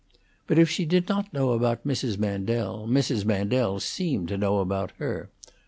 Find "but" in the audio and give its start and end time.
0.47-0.57